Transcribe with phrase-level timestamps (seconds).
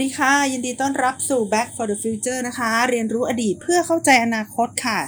[0.00, 4.98] วัสดีค่ะ ยินดีต้อนรับสู่ Back for the Future นะคะ เรียนรู้อดีตเพื่อเข้าใจอนาคตค่ะ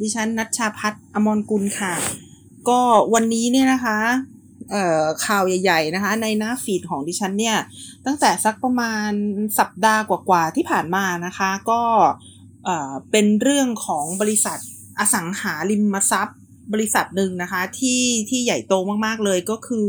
[0.00, 1.94] ดิฉันนัชชาพัฒน์อมรกุลค่ะ
[2.68, 2.80] ก็
[3.14, 3.98] วันนี้เนี่ยนะคะ
[5.26, 7.56] ข่าวใหญ่ ๆ นะคะ ในหน้าฟีดของดิฉันเนี่ย
[8.06, 9.12] ตั้งแต่สักประมาณ
[9.58, 11.82] สัปดาห์กว่าๆที่ผ่านมานะคะ ก็
[12.64, 14.58] เอ่อเป็นเรื่องของบริษัท
[14.98, 16.38] อสังหาริมทรัพย์
[16.72, 18.74] บริษัทหนึ่งนะคะที่ที่ใหญ่โต
[19.06, 19.86] มากๆเลยก็คือ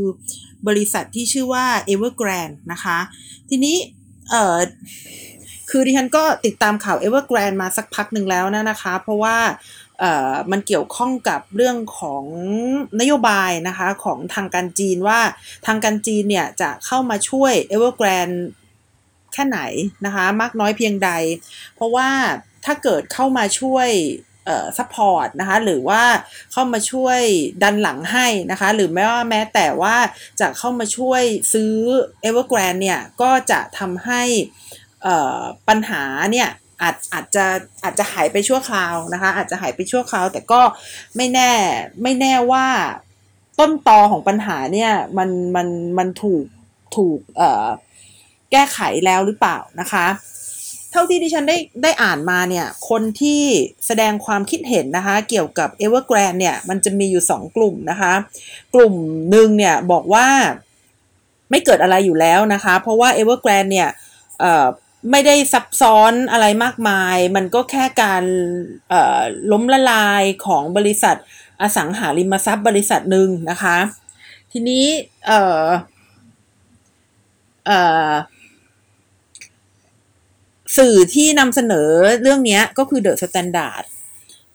[0.67, 2.97] บริษัทที่ชื่อว่า Evergrande นะคะ
[3.51, 3.77] ทีนี้
[4.33, 4.57] เออ
[5.69, 9.37] คือดิฉันก็ติดตามข่าว Evergrande มาสักพักหนึ่งแล้วนะนะคะ เพราะว่า
[9.99, 12.23] เอ่อมันเกี่ยวข้องกับเรื่องของ
[12.99, 15.19] นโยบายนะคะของทางการจีนว่า
[15.65, 18.37] ทางการจีนเนี่ยจะเข้ามาช่วย Evergrande
[19.33, 19.59] แค่ไหน
[20.05, 21.11] นะคะ มากน้อยเพียงใด
[21.75, 22.09] เพราะว่า
[22.65, 23.89] ถ้าเกิดเข้ามาช่วย
[24.45, 26.03] เอ่อ support นะคะหรือว่า
[26.51, 27.19] เข้ามาช่วย
[27.63, 29.95] ดันหลังให้นะคะ หรือแม้ว่าแม้แต่ว่า
[30.39, 31.21] จะเข้ามาช่วย
[31.53, 31.73] ซื้อ
[32.27, 34.21] Evergrande เนี่ย ก็จะทำให้
[35.03, 36.49] เอ่อปัญหาเนี่ย
[36.81, 37.45] อาจอาจจะ
[37.83, 40.61] อาจจะหายไปชั่วคราวนะคะ อาจจะหายไปชั่วคราว แต่ก็
[41.15, 41.51] ไม่แน่
[42.03, 42.67] ไม่แน่ว่า
[43.59, 46.45] ต้นตอของปัญหาเนี่ยมันมันมันถูก
[46.95, 47.67] ถูกเอ่อ
[48.51, 50.05] แก้ไขแล้วหรือเปล่านะคะ
[50.93, 53.41] เท่าที่ดิฉันได้ได้อ่านมาเนี่ย คนที่
[53.87, 58.13] แสดงความคิดเห็นนะคะ เกี่ยวกับ e v e r g r a n d เนี่ยมันจะมีอยู่ 2 กลุ่มนะคะ
[58.73, 58.93] กลุ่ม
[59.31, 60.27] หนึ่งเนี่ยบอกว่า
[61.49, 63.89] ไม่เกิดอะไรอยู่แล้วนะคะ เพราะว่า e v e r g r a n d เนี่ย
[65.11, 68.23] ไม่ได้ซับซ้อนอะไรมากมาย มันก็แค่การ
[69.51, 71.15] ล้มละลายของบริษัท
[71.61, 73.77] อสังหาริมทรัพย์บริษัทหนึ่งนะคะ
[74.51, 74.85] ทีนี้
[75.27, 75.65] เอ่อ
[77.65, 77.79] เอ่
[78.09, 78.11] อ
[80.77, 81.89] สื่อที่นำเสนอ
[82.21, 83.83] เรื่องนี้ก็คือ The Standard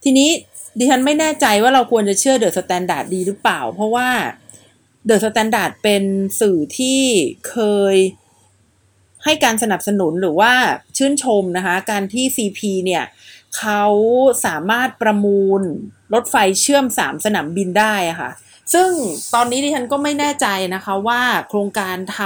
[0.03, 0.31] ทีนี้
[0.79, 4.09] ดิฉันไม่แน่ใจว่าเราควรจะเชื่อ The Standard ดีหรือเปล่า เพราะว่า
[5.07, 6.05] The Standard เป็น
[6.41, 7.01] สื่อที่
[7.51, 7.57] เค
[7.95, 7.97] ย
[9.25, 10.53] ให้การสนับสนุนหรือว่า
[10.97, 13.05] ชื่นชมนะคะ การที่ CP เนี่ย
[13.59, 13.85] เขา
[14.47, 15.63] สามารถประมูล
[16.15, 18.31] รถไฟเชื่อม3สนามบินได้อะค่ะ
[18.75, 18.91] ซึ่ง
[19.35, 22.19] ตอนนี้ดิฉันก็ไม่แน่ใจนะคะว่าโครงการท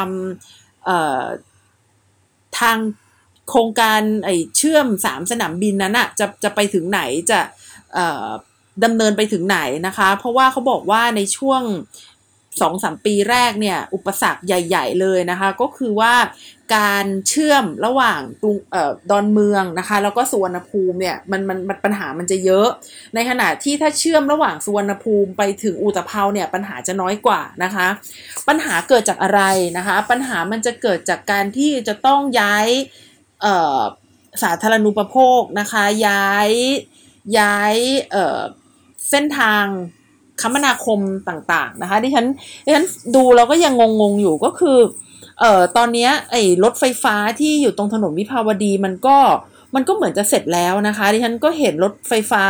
[0.86, 2.78] ำทาง
[3.48, 7.40] โครงการไอเชื่อมสามสนามบินนั้นอะจะจะไปถึงไหนจะ
[8.84, 11.62] ดำเนินไปถึงไหนนะคะ เพราะว่าเขาบอกว่าในช่วง
[12.60, 16.14] สองสามปีแรกเนี่ย อุปสรรคใหญ่ ๆ เลยนะคะ ก็คือว่า
[16.76, 22.68] การเชื่อมระหว่างกรุงเอ่อดอนเมืองนะคะ แล้วก็สุวรรณภูมิเนี่ยมันมันมันปัญหามันจะเยอะ
[23.14, 27.86] ในขณะที่ถ้าเชื่อมระหว่างสุวรรณภูมิไปถึงอุตภเปาเนี่ยปัญหาจะน้อยกว่านะคะ
[28.48, 29.42] ปัญหาเกิดจากอะไร
[29.76, 32.68] นะคะ ปัญหามันจะเกิดจากการที่จะต้องย้าย
[34.42, 36.50] สาธารณูปโภคนะคะ ย้าย
[37.38, 37.74] ย้าย
[39.10, 39.64] เส้นทาง
[40.40, 42.26] คมนาคมต่างๆนะคะดิฉัน
[42.64, 42.86] ดิฉัน
[43.16, 44.78] ดูแล้วก็ยังงงๆอยู่ก็คือ
[45.40, 49.16] เอ่อตอนนี้ไอ้รถไฟฟ้าที่อยู่ตรงถนนวิภาวดีมันก็
[49.74, 52.44] มันก็เหมือนจะเสร็จแล้วนะคะดิฉันก็เห็นรถไฟฟ้า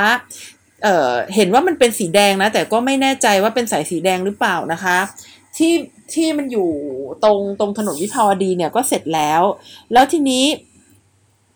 [0.82, 4.98] เอ่อเห็นว่ามันเป็นสีแดงนะ แต่ก็ไม่แน่ใจว่าเป็นสายสีแดงหรือเปล่านะคะ
[5.56, 5.72] ที่
[6.14, 6.70] ที่มันอยู่
[7.24, 9.42] ตรงตรงถนนวิภาวดีเนี่ยก็เสร็จแล้ว
[9.92, 10.44] แล้วทีนี้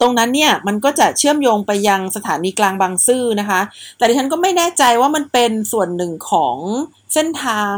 [0.00, 3.60] ตรงนั้นเนี่ยมันก็จะเชื่อมโยงไปยังสถานีกลางบางซื่อนะคะ
[3.96, 6.56] แต่ดิฉันก็ไม่แน่ใจว่ามันเป็นส่วนหนึ่งของ
[7.14, 7.74] เส้นทาง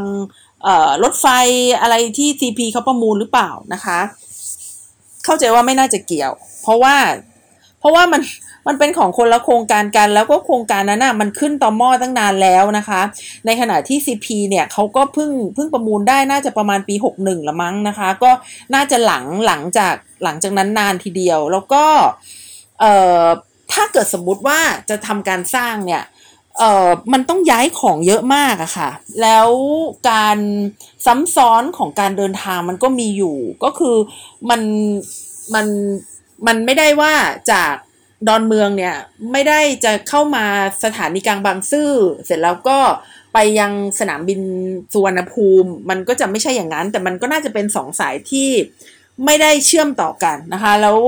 [1.02, 1.26] รถไฟ
[1.80, 3.98] อะไรที่ CP เขาประมูลหรือเปล่านะคะ
[5.24, 6.94] เข้าใจว่าไม่น่าจะเกี่ยว เพราะว่า
[7.78, 8.20] เพราะว่ามัน
[8.68, 13.00] มันเป็นของคนละโครงการกัน แล้วก็โครงการนั้นน่ะมันขึ้นต่อหม้อตั้งนานแล้วนะคะ
[13.46, 18.30] ในขณะที่ CP เนี่ยเขาก็เพิ่งเพิ่งประมูลได้น่าจะประมาณปี 61ละมั้งนะคะ ก็
[18.74, 21.84] น่าจะหลังหลังจากหลังจากนั้นนานทีเดียว แล้วก็
[22.80, 23.24] เอ่อ
[23.72, 26.02] ถ้าเกิดสมมุติว่าจะทำการสร้างเนี่ย
[26.58, 28.90] เอ่อมันต้องย้ายของเยอะมากอะค่ะ
[29.22, 29.48] แล้ว
[30.10, 30.38] การ
[31.06, 33.96] ซ้ำซ้อนของการเดินทางมันก็มีอยู่ ก็คือ
[34.50, 34.60] มัน
[35.54, 35.66] มัน
[36.46, 37.14] มันไม่ได้ว่า
[37.52, 37.74] จาก
[38.26, 38.94] ดอนเมืองเนี่ย
[39.32, 40.44] ไม่ได้จะเข้ามา
[40.84, 41.90] สถานีกลางบางซื่อ
[42.24, 42.78] เสร็จแล้วก็
[43.34, 44.40] ไปยังสนามบิน
[44.92, 48.48] สุวรรณภูมิ มันก็จะไม่ใช่อย่างนั้น แต่มันก็น่าจะเป็นสองสายที่
[49.24, 50.98] ไม่ได้เชื่อมต่อกันนะคะ แล้ว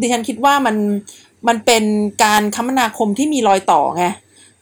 [0.00, 0.76] ดิฉันคิดว่ามัน
[1.48, 1.84] มันเป็น
[2.24, 4.04] การคมนาคมที่มีรอยต่อไง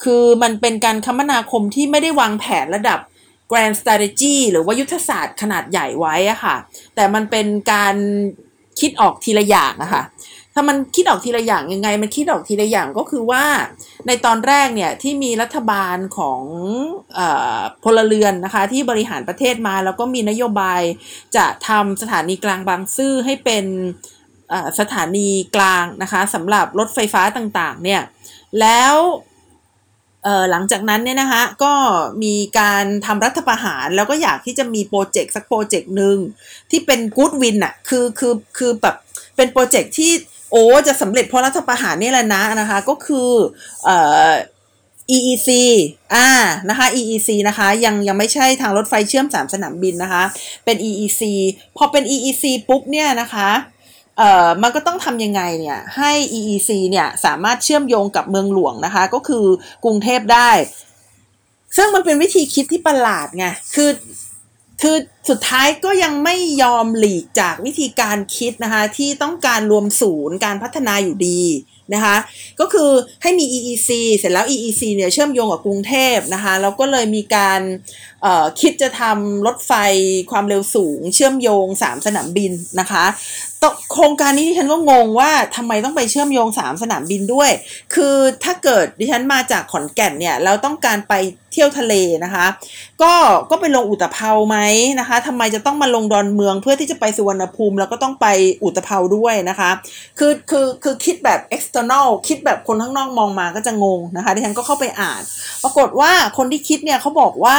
[0.03, 2.99] คือมันเป็นการคมนาคมที่ไม่ได้วางแผนระดับ
[3.51, 6.57] grand strategy หรือว่ายุทธศาสตร์ขนาดใหญ่ไว้อะค่ะ
[6.95, 7.95] แต่มันเป็นการ
[8.81, 10.03] คิดออกทีละอย่างอะค่ะ
[10.59, 13.45] ถ้ามันคิดออกทีละอย่างยังไง มันคิดออกทีละอย่างก็คือว่า
[14.07, 16.41] ในตอนแรกเนี่ยที่มีรัฐบาลของ
[17.19, 17.21] อ
[17.85, 20.83] พลเรือนนะคะที่บริหารประเทศมา แล้วก็มีนโยบาย
[21.37, 23.65] จะทำสถานีกลางบางซื่อให้เป็น
[24.81, 28.03] สถานีกลางนะคะสำหรับรถไฟฟ้าต่างๆเนี่ย
[28.61, 28.95] แล้ว
[30.51, 31.73] หลังจากนั้นเนี่ยนะคะก็
[32.23, 36.17] มีการทำรัฐประหารแล้วก็อยากที่จะมีโปรเจกต์สักโปรเจกต์หนึ่ง
[36.71, 38.97] ที่เป็นกู๊ดวินอะคือคือคือแบบ
[39.37, 40.13] เป็นโปรเจกต์ที่
[40.51, 43.31] โอ้จะสำเร็จเพราะรัฐประหารนี่แหละนะนะคะก็คือ
[43.85, 43.97] เอ่
[44.29, 44.33] อ
[45.17, 45.49] EEC
[46.15, 46.29] อ่า
[46.69, 50.25] นะคะ EEC นะคะ ยังยังไม่ใช่ทางรถไฟเชื่อม3สนามบินนะคะ
[50.65, 51.23] เป็น EEC
[51.77, 53.51] พอเป็น EEC ปุ๊บเนี่ยนะคะ
[54.19, 59.45] เอ่อ มันก็ต้องทำยังไงเนี่ยให้ EEC เนี่ยสามารถเชื่อมโยงกับเมืองหลวงนะคะ ก็คือ
[59.85, 60.51] กรุงเทพได้
[61.77, 63.91] ซึ่งมันเป็นวิธีคิดที่ประหลาดไง คือ
[64.83, 64.97] คือ
[65.29, 71.43] สุดท้ายก็ยังไม่ยอมหลีกจากวิธีการคิดนะคะ ที่ต้องการรวมศูนย์การพัฒนาอยู่ดี
[71.95, 72.17] นะคะ
[72.61, 72.91] ก็คือ
[73.23, 77.61] ให้มี EEC เสร็จแล้ว EEC เนี่ยเชื่อมโยงกับกรุงเทพนะคะแล้วก็เลยมีการ
[78.61, 79.73] คิดจะทำรถไฟ
[80.31, 83.05] ความเร็วสูง เชื่อมโยง 3 สนามบินนะคะ
[83.93, 87.51] โครงการนี้ดิฉันก็งงว่าทำไมต้องไปเชื่อมโยง 3 สนามบินด้วย
[87.95, 91.15] คือถ้าเกิดดิฉันมาจากขอนแก่นเนี่ยแล้วต้องการไป
[91.53, 91.95] เที่ยวทะเล
[92.25, 92.47] นะคะ
[93.03, 93.13] ก็
[93.51, 94.59] ก็ไปลงอุตภเปาไหม
[95.01, 98.27] นะคะทำไมจะต้องมาลงดอนเมืองเพื่อที่จะไปสุวรรณภูมิ แล้วก็ต้องไป
[98.65, 99.71] อุตภเปาด้วยนะคะ
[100.19, 101.41] คือคือคือคิดแบบ
[101.77, 105.23] external คิดแบบคนข้างนอกมองมาก็จะงงนะคะดิฉันก็เข้าไปอ่าน
[105.63, 107.59] ปรากฏว่าคนที่คิดเนี่ยเขาบอกว่า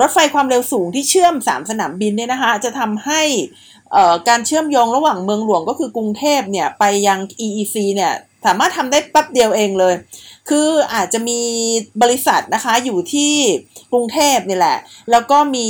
[0.00, 3.22] รถไฟความเร็วสูงที่เชื่อม 3 สนามบินเนี่ยนะคะจะทำให้
[4.28, 8.12] การเชื่อมโยงระหว่างเมืองหลวงก็คือกรุงเทพเนี่ยไปยัง EEC เนี่ย
[8.46, 9.94] สามารถทำได้แป๊บเดียวเองเลย
[10.48, 11.40] คืออาจจะมี
[12.02, 13.32] บริษัทนะคะอยู่ที่
[13.92, 14.78] กรุงเทพนี่แหละ
[15.10, 15.68] แล้วก็มี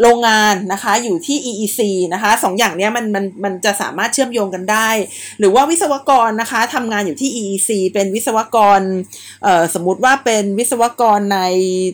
[0.00, 1.80] โรงงานนะคะอยู่ที่ EEC
[2.12, 4.90] นะคะสองอย่างนี้มันมันมันจะสามารถเชื่อมโยงกันได้
[5.38, 8.80] หรือว่าวิศวกรนะคะทำงานอยู่ที่ EEC เป็นวิศวกร
[9.74, 11.40] สมมุติว่าเป็นวิศวกรใน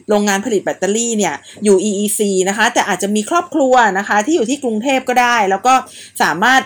[0.09, 1.35] โรงงานผลิตแบตเตอรี่เนี่ย
[1.65, 5.75] อยู่ EEC นะคะแต่อาจจะมีครอบครัวนะคะที่อยู่ที่กรุงเทพก็ได้ แล้วก็
[6.25, 6.63] สามารถ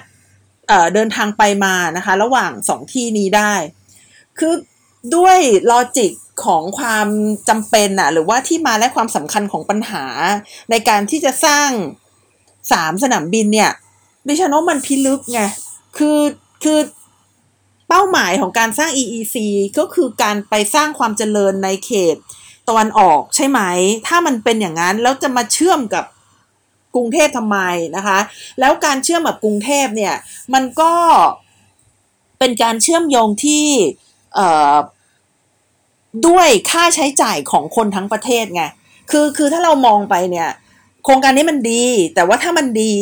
[0.94, 3.52] เดินทางไปมานะคะ ระหว่างสองที่นี้ได้
[4.38, 4.54] คือ
[5.16, 5.38] ด้วย
[5.70, 6.12] ลอจิก
[6.44, 7.08] ของความ
[7.48, 10.04] จำเป็นอะหรือว่าที่มาและความสำคัญของปัญหา
[10.70, 11.68] ในการที่จะสร้าง
[12.72, 13.70] สามสนามบินเนี่ย
[14.26, 15.40] ดิฉันว่ามันพิลึกไง
[15.98, 16.18] คือ
[16.64, 16.78] คือ
[17.88, 19.36] เป้าหมายของการสร้าง EEC
[19.78, 22.16] ก็คือการไปสร้างความเจริญในเขต
[22.68, 23.60] ตะวันออกใช่ไหม
[24.06, 26.04] ถ้ามันเป็นอย่างนั้น แล้วจะมาเชื่อมกับ
[26.94, 27.58] กรุงเทพทำไม
[27.96, 28.18] นะคะ
[28.60, 30.14] แล้วการเชื่อมกับกรุงเทพเนี่ย
[30.54, 30.92] มันก็
[32.38, 33.66] เป็นการเชื่อมโยงที่
[36.26, 38.64] ด้วยค่าใช้จ่ายของคนทั้งประเทศไง
[39.10, 40.50] คือคือถ้าเรามองไปเนี่ย
[41.04, 41.84] โครงการนี้มันดี
[42.14, 42.94] แต่ว่าถ้ามันดี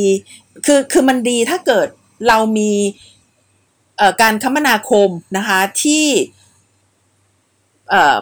[0.66, 1.86] คือคือมันดีถ้าเกิด
[2.28, 2.72] เรามี
[4.22, 6.06] การคมนาคมนะคะที่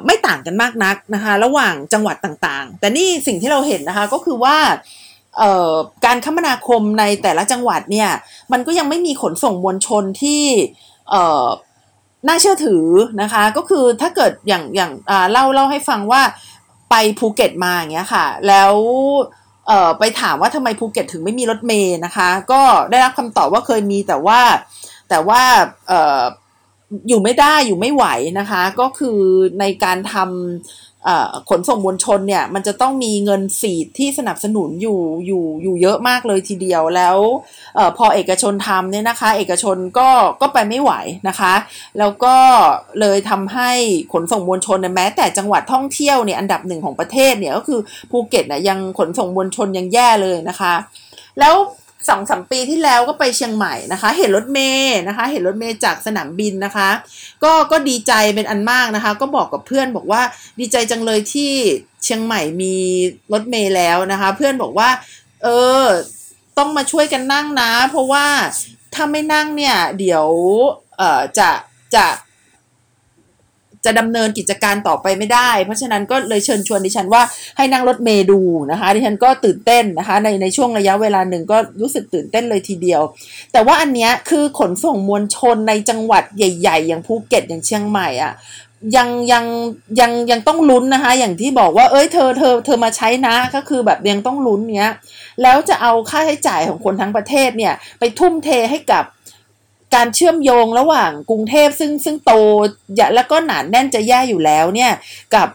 [0.07, 4.57] ไม่ต่างกันมากนักนะคะ ระหว่างจังหวัดต่างๆ แต่นี่สิ่งที่เราเห็นนะคะก็คือว่า
[6.05, 8.11] การคมนาคมในแต่ละจังหวัดเนี่ย
[8.53, 10.45] มันก็ยังไม่มีขนส่งมวลชนที่
[12.29, 12.85] น่าเชื่อถือ
[13.23, 14.93] นะคะ ก็คือถ้าเกิดอย่างอย่าง
[15.31, 16.23] เล่าเล่าให้ฟังว่า
[16.91, 18.75] ไปภูเก็ตมาอย่างเงี้ยค่ะ แล้ว
[19.99, 24.41] ไปถามว่าทำไมภูเก็ตถึงไม่มีรถเมย์นะคะ ก็ได้รับคำตอบว่าเคยมีแต่ว่า
[25.09, 25.43] แต่ว่า
[25.91, 26.23] ออ
[27.09, 28.05] อยู่ไม่ได้อยู่ไม่ไหว
[28.39, 29.21] นะคะ ก็คือ
[29.61, 30.88] ในการทำ
[31.51, 37.17] ขนส่งมวลชนเนี่ย มันจะต้องมีเงินฟีดที่สนับสนุนอยู่อยู่อยู่เยอะมากเลยทีเดียวแล้ว
[37.79, 40.09] อพอเอกชนทำเนี่ยนะคะ เอกชนก็
[40.41, 40.93] ก็ไปไม่ไหว
[41.29, 41.55] นะคะ
[41.99, 42.35] แล้วก็
[43.01, 43.71] เลยทำให้
[44.13, 47.81] ขนส่งมวลชนแม้แต่จังหวัดท่องเที่ยวเนี่ยอันดับหนึ่งของประเทศเนี่ยก็คือ
[48.11, 50.75] ภูเก็ตเนี่ยยังขนส่งมวลชนยังแย่เลยนะคะ
[51.41, 51.55] แล้ว
[52.09, 56.91] สองสามปีที่แล้วก็ไปเชียงใหม่นะคะ เห็นรถเมย์นะคะ เห็นรถเมย์จากสนามบินนะคะ
[57.45, 60.23] ก็ก็ดีใจเป็นอันมากนะคะ ก็บอกกับเพื่อนบอกว่า
[60.61, 61.53] ดีใจจังเลยที่
[62.05, 62.75] เชียงใหม่มี
[63.33, 64.89] รถเมย์แล้วนะคะ เพื่อนบอกว่า
[65.43, 65.49] เอ
[65.83, 65.85] อ
[66.59, 68.27] ต้องมาช่วยกันนั่งนะ เพราะว่า
[68.95, 70.27] ถ้าไม่นั่งเนี่ย เดี๋ยว
[70.97, 71.51] เอ่อจะ
[71.95, 72.07] จะ
[73.85, 77.23] จะดำเนินกิจการต่อไปไม่ได้ เพราะฉะนั้นก็เลยเชิญชวนดิฉันว่า
[77.57, 83.03] ให้นั่งรถเมย์ดูนะคะ ดิฉันก็ตื่นเต้นนะคะ ในในช่วงระยะเวลาหนึ่งก็รู้สึกตื่นเต้นเลยทีเดียว
[83.53, 88.33] แต่ว่าอันเนี้ยคือขนส่งมวลชนในจังหวัดใหญ่ ๆ อย่างภูเก็ตอย่างเชียงใหม่อะ่ะ
[88.97, 89.45] ยังยัง
[90.01, 94.93] ยังยังต้องลุ้นนะคะ อย่างที่บอกว่าเอ้ยเธอเธอเธอมาใช้นะก็คือแบบยังต้องลุ้นเนี้ย
[95.43, 99.05] แล้วจะเอาค่าใช้จ่ายของคนทั้งประเทศเนี่ยไปทุ่มเทให้กับ
[99.95, 102.33] การเชื่อมโยงระหว่างกรุงเทพซึ่งซึ่งโต
[103.15, 104.93] แล้วก็หนานแน่นจะแย่อยู่แล้วเนี่ย
[105.35, 105.49] กับ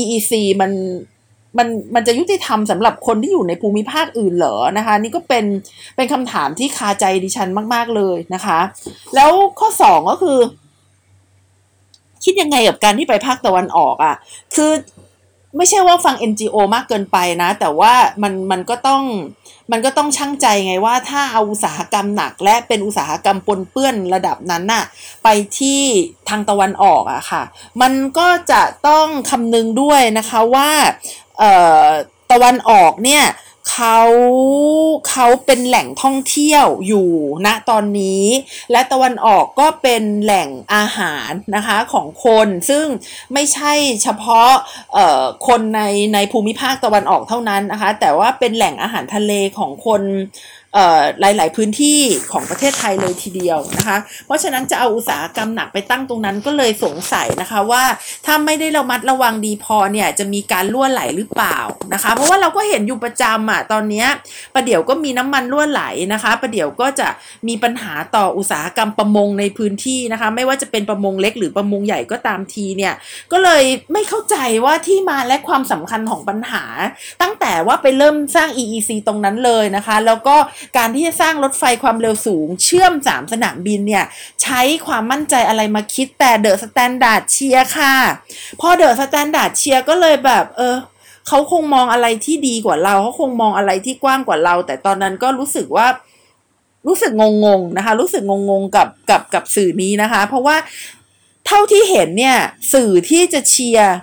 [0.00, 0.72] EEC มัน
[1.58, 5.44] มันมันจะยุติธรรมสำหรับคนที่อยู่ในภูมิภาคอื่นเหรอนะคะ นี่ก็เป็น
[5.96, 8.58] เป็นคำถามที่คาใจดิฉันมาก ๆ เลยนะคะ
[9.14, 10.38] แล้วข้อสองก็คือ
[12.24, 14.14] คิดยังไงกับการที่ไปภาคตะวันออกอะ่ะ
[14.54, 14.70] คือ
[15.56, 19.02] ไม่ใช่ว่าฟัง NGO มากเกินไปนะ แต่ว่ามันมันก็ต้อง
[19.72, 24.84] มันก็ต้องชั่งใจไงว่าถ้าเอาอุตสาหกรรมหนัก และเป็นอุตสาหกรรมปนเปื้อนระดับนั้นน่ะ
[25.24, 25.28] ไป
[25.58, 25.82] ที่
[26.28, 27.42] ทางตะวันออกอะค่ะ
[27.82, 30.70] มันก็จะต้องคำนึงด้วยนะคะว่า
[32.32, 33.24] ตะวันออกเนี่ย
[33.70, 34.00] เขา
[35.10, 37.10] เขาเป็นแหล่งท่องเที่ยวอยู่
[37.46, 38.24] ณตอนนี้
[38.72, 42.84] และตะวันออกก็เป็นแหล่งอาหารนะคะของคนซึ่ง
[43.32, 43.72] ไม่ใช่
[44.02, 44.50] เฉพาะ
[45.48, 45.82] คนใน
[46.14, 50.02] ในภูมิภาคตะวันออกเท่านั้นนะคะ แต่ว่าเป็นแหล่งอาหารทะเลของคน
[51.20, 52.00] หลาย ๆ พื้นที่
[52.32, 53.96] ของประเทศไทยเลยทีเดียวนะคะ
[54.26, 57.84] เพราะฉะนั้นจะเอาอุตสาหกรรมหนักไปตั้งตรงนั้นก็เลยสงสัยนะคะว่า
[58.26, 61.58] ถ้าไม่ได้ระมัดระวังดีพอเนี่ยจะมีการล่วไหลหรือเปล่า
[61.92, 64.04] นะคะ เพราะว่าเราก็เห็นอยู่ประจำอะตอนนี้
[64.54, 65.82] ประเดี๋ยวก็มีน้ำมันล่วไหล
[66.12, 67.08] นะคะประเดี๋ยวก็จะ
[67.48, 72.94] มีปัญหาต่ออุตสาหกรรมประมงในพื้นที่นะคะ ไม่ว่าจะเป็นประมงเล็กหรือประมงใหญ่ก็ตามทีเนี่ย
[73.32, 76.64] ก็เลยไม่เข้าใจว่าที่มาและความสำคัญของปัญหา
[77.22, 80.36] ตั้งแต่ว่าไปเริ่มสร้าง EEC ตรงนั้นเลยนะคะ แล้วก็
[80.76, 84.04] การที่จะสร้างรถไฟความเร็วสูง เชื่อมสามสนามบินเนี่ย
[84.42, 87.94] ใช้ความมั่นใจอะไรมาคิดแต่ The Standard เชียร์ค่ะ
[88.60, 90.76] พอ The Standard เชียร์ก็เลยแบบ เออ
[91.28, 95.86] เขาคงมองอะไรที่ดีกว่าเราเขาคงมองอะไรที่กว้างกว่าเรา แต่ตอนนั้นก็รู้สึกว่า
[96.86, 97.22] รู้สึกง
[97.58, 100.56] งๆนะคะ รู้สึกงงๆกับกับกับสื่อนี้นะคะ เพราะว่า
[101.46, 102.38] เท่าที่เห็นเนี่ย
[102.72, 103.94] สื่อที่จะเชียร์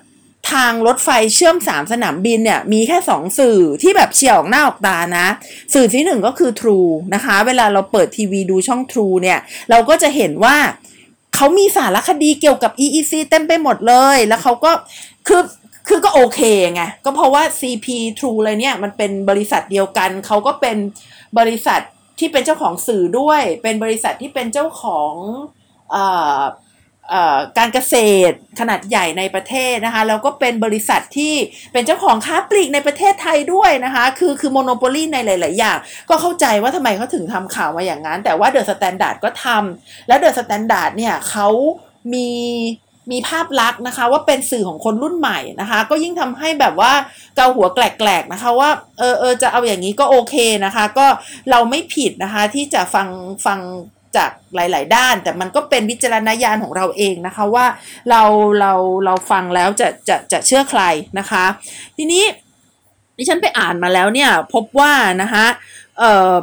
[0.52, 5.28] ทางรถไฟเชื่อมสามสนามบินเนี่ยมีแค่สองสื่อที่แบบเฉี่ยวออกหน้าออกตานะ
[5.74, 10.58] สื่อที่หนึ่งก็คือ True นะคะ เวลาเราเปิดทีวีดูช่อง True เนี่ย เราก็จะเห็นว่า
[11.36, 14.72] เขามีสารคดีเกี่ยวกับ EEC เต็มไปหมดเลย แล้วเขาก็
[15.28, 15.42] คือ
[15.88, 16.40] คือก็โอเค
[16.74, 17.86] ไงก็เพราะว่า CP
[18.20, 20.78] True เลยเนี่ยมันเป็นบริษัทเดียวกัน เขาก็เป็น
[21.40, 21.80] บริษัท
[22.20, 25.14] ที่เป็นเจ้าของสื่อด้วย เป็นบริษัทที่เป็นเจ้าของ
[25.96, 25.98] อ
[27.58, 27.96] การเกษ
[28.30, 31.34] ตรขนาดใหญ่ในประเทศนะคะแล้วก็เป็นบริษัทที่
[31.74, 35.78] เป็นเจ้าของค้าปลีกในประเทศไทยด้วยนะคะคือคือ monopoly ในหลาย ๆ อย่าง
[36.10, 41.48] ก็เข้าใจว่าทำไมเขาถึงทำข่าวมาอย่างนั้น แต่ว่า The Standard ก็ทำและ The Standard เนี่ยเขา
[42.14, 42.30] มี
[43.12, 46.94] มีภาพลักษณ์นะคะว่าเป็นสื่อของคนรุ่นใหม่นะคะ ก็ยิ่งทำให้แบบว่า
[47.36, 48.70] เกาหัวแกลกๆนะคะว่า
[49.00, 50.36] เออเออจะเอาอย่างนี้ก็โอเค
[50.66, 51.08] นะคะ ก็
[51.50, 53.08] เราไม่ผิดนะคะที่จะฟัง
[53.46, 53.60] ฟัง
[54.18, 57.66] จากหลาย ๆ ด้าน แต่มันก็เป็นวิจารณญาณของเราเองนะคะว่า
[58.10, 58.22] เรา
[58.60, 58.74] เรา
[59.06, 60.84] เราฟังแล้วจะจะจะเชื่อใคร
[61.20, 61.46] นะคะ
[61.98, 62.24] ทีนี้
[63.18, 65.46] ดิฉันไปอ่านมาแล้วเนี่ยพบว่านะคะ
[66.00, 66.34] เอ่อ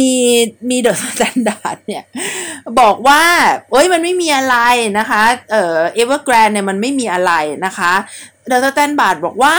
[0.00, 0.14] มี
[0.70, 2.04] มี The Standard เนี่ย
[2.80, 3.22] บอกว่า
[3.72, 4.56] เอ้ยมันไม่มีอะไร
[4.98, 7.32] นะคะเอ่อเอเวอร์แกรนเนี่ยมันไม่มีอะไร
[7.64, 7.92] นะคะ
[8.48, 9.56] The Standard บอกว่า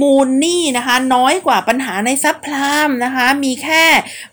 [0.00, 3.84] มูลหนี้นะคะน้อยกว่าปัญหาใน subprime นะคะมีแค่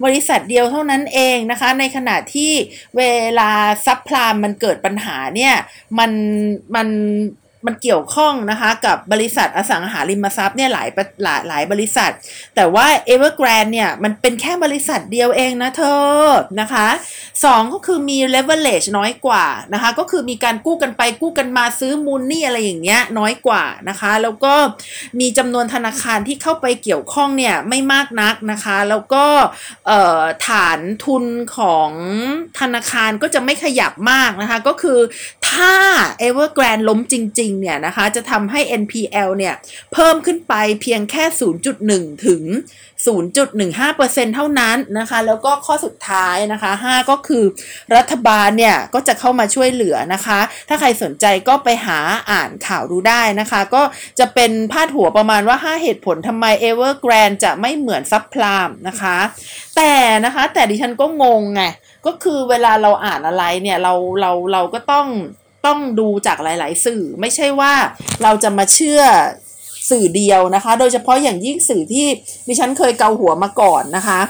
[0.04, 2.52] บริษัทเดียวเท่านั้นเองนะคะในขณะที่
[2.98, 3.04] เว
[3.40, 3.52] ลา
[3.86, 5.54] subprime มันเกิดปัญหาเนี่ย
[6.00, 6.12] มัน
[6.76, 6.88] มัน
[7.68, 10.88] มันเกี่ยวข้องนะคะกับบริษัทอสังหาริมทรัพย์เนี่ยหลาย
[11.24, 12.12] หลายหลายบริษัท
[12.56, 15.84] แต่ว่า Evergrande เนี่ยมันเป็นแค่บริษัทเดียวเองนะเธ
[16.24, 16.26] อ
[16.62, 16.88] นะคะ
[17.46, 24.54] สองก็คือมี leverage น้อยกว่านะคะก็คือมีการกู้กันไปกู้กันมาซื้อมูลนี่อะไรอย่างเงี้ยน้อยกว่านะคะแล้วก็
[25.20, 29.26] มีจำนวนธนาคารที่เข้าไปเกี่ยวข้องเนี่ยไม่มากนักนะคะแล้วก็
[30.48, 31.26] ฐานทุน
[31.58, 31.92] ของ
[32.60, 35.00] ธนาคารก็จะไม่ขยับมากนะคะก็คือ
[35.52, 35.74] ถ้า
[36.28, 39.56] Evergrande ล้มจริง ๆ เนี่ยนะคะ จะทำให้ NPL เนี่ย
[39.94, 41.24] เพิ่มขึ้นไปเพียงแค่
[41.74, 42.44] 0.1 ถึง
[43.08, 47.44] 0.15%เท่านั้นนะคะ แล้วก็ข้อสุดท้ายนะคะ 5 ก็คือ
[47.96, 50.40] รัฐบาลเนี่ย ก็จะเข้ามาช่วยเหลือนะคะ
[50.70, 52.00] ถ้าใครสนใจก็ไปหา
[52.32, 53.82] อ่านข่าวดูได้นะคะ ก็
[54.20, 59.18] จะเป็นพาดหัวประมาณว่า 5 เหตุผลทำไม Evergrande จะไม่เหมือนซับพลามนะคะ
[59.76, 59.94] แต่
[60.26, 61.64] นะคะแต่ดิฉันก็งงไง
[62.06, 65.08] ก็คือเวลาเราอ่านอะไรเนี่ยเราเราเราก็ต้อง
[65.66, 67.74] ต้องดูจากหลาย ๆ สื่อไม่ใช่ว่า
[68.24, 69.02] เราจะมาเชื่อ
[69.90, 72.08] สื่อเดียวนะคะ โดยเฉพาะอย่างยิ่งสื่อที่
[72.48, 74.22] ดิฉันเคยเกาหัวมาก่อนนะคะ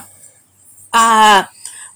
[0.95, 1.35] อ่า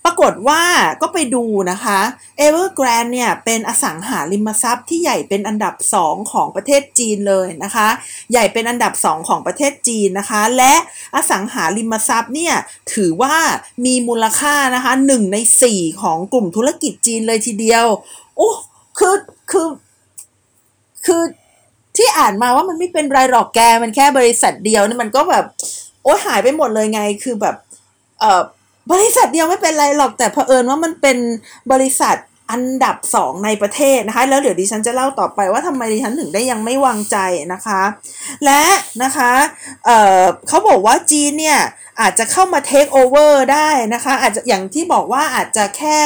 [0.06, 0.64] ปรากฏว่า
[1.02, 2.00] ก็ไปดูนะคะ
[2.46, 7.88] Evergrande เนี่ยเป็นอสังหาริมทรัพย์ที่ใหญ่เป็นอันดับ 2 ของประเทศจีนเลยนะคะ
[8.32, 10.74] ใหญ่เป็นอันดับ 2 ของประเทศจีนนะคะ และ
[11.16, 12.56] อสังหาริมทรัพย์เนี่ย
[12.94, 13.36] ถือว่า
[13.86, 15.38] มีมูลค่านะคะ 1 ใน
[15.70, 17.86] 4 ของกลุ่มธุรกิจจีนเลยทีเดียว
[18.38, 18.50] โอ้
[19.00, 19.16] คือ
[19.52, 19.68] คือ
[21.06, 21.22] คือ
[21.98, 25.46] ที่อ่านมาว่ามันไม่เป็นไรหรอกแกมันแค่บริษัทเดียวนี่มันก็แบบ
[26.04, 27.56] โอ้หายไปหมดเลยไงคือแบบ
[28.20, 28.44] เออ
[28.92, 31.18] บริษัทเดียวไม่เป็นไรหรอกแต่เผอิญว่ามันเป็น
[31.72, 32.16] บริษัท
[32.52, 37.18] อันดับสองในประเทศนะคะ แล้วเดี๋ยวดิฉันจะเล่าต่อไปว่าทำไมดิฉันถึงได้ยังไม่วางใจ
[37.54, 37.82] นะคะ
[38.46, 38.64] และ
[39.04, 39.32] นะคะ
[39.86, 41.60] เขาบอกว่าจีนเนี่ย
[42.02, 46.00] อาจจะเข้ามาเทคโอเวอร์ได้นะคะ อาจจะอย่างที่บอกว่าอาจจะแค่